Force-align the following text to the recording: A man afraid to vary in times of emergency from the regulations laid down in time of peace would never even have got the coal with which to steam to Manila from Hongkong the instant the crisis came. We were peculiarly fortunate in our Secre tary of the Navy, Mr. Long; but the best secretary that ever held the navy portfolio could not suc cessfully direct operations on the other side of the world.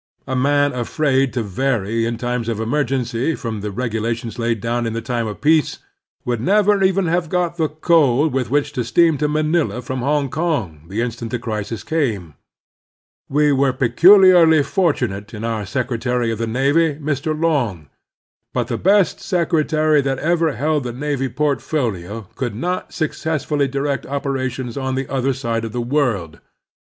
A 0.25 0.35
man 0.35 0.73
afraid 0.73 1.31
to 1.33 1.43
vary 1.43 2.07
in 2.07 2.17
times 2.17 2.49
of 2.49 2.59
emergency 2.59 3.35
from 3.35 3.61
the 3.61 3.69
regulations 3.69 4.39
laid 4.39 4.59
down 4.59 4.87
in 4.87 4.99
time 5.03 5.27
of 5.27 5.41
peace 5.41 5.77
would 6.25 6.41
never 6.41 6.83
even 6.83 7.05
have 7.05 7.29
got 7.29 7.57
the 7.57 7.69
coal 7.69 8.27
with 8.27 8.49
which 8.49 8.71
to 8.73 8.83
steam 8.83 9.19
to 9.19 9.27
Manila 9.27 9.79
from 9.79 9.99
Hongkong 9.99 10.87
the 10.89 11.01
instant 11.01 11.29
the 11.29 11.37
crisis 11.37 11.83
came. 11.83 12.33
We 13.29 13.51
were 13.51 13.73
peculiarly 13.73 14.63
fortunate 14.63 15.35
in 15.35 15.43
our 15.43 15.65
Secre 15.65 16.01
tary 16.01 16.31
of 16.31 16.39
the 16.39 16.47
Navy, 16.47 16.95
Mr. 16.95 17.39
Long; 17.39 17.87
but 18.55 18.69
the 18.69 18.79
best 18.79 19.19
secretary 19.19 20.01
that 20.01 20.17
ever 20.17 20.53
held 20.53 20.83
the 20.83 20.93
navy 20.93 21.29
portfolio 21.29 22.27
could 22.33 22.55
not 22.55 22.91
suc 22.91 23.11
cessfully 23.11 23.69
direct 23.69 24.07
operations 24.07 24.77
on 24.77 24.95
the 24.95 25.07
other 25.09 25.31
side 25.33 25.63
of 25.63 25.73
the 25.73 25.79
world. 25.79 26.39